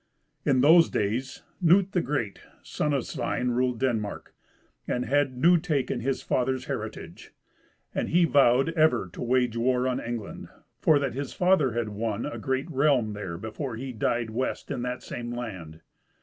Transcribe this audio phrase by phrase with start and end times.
[0.45, 4.33] In those days Knut the Great, son of Svein, ruled Denmark,
[4.87, 7.33] and had new taken his father's heritage,
[7.93, 10.47] and he vowed ever to wage war on England,
[10.79, 14.81] for that his father had won a great realm there before he died west in
[14.81, 15.81] that same land.